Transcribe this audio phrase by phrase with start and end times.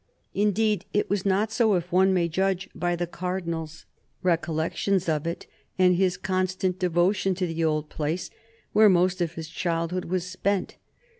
[0.33, 3.85] Indeed it was not so, if one may judge by the Cardinal's
[4.23, 5.45] recollections of it,
[5.77, 8.31] and his constant devotion to the old place
[8.73, 10.77] where most of his childhood was spent.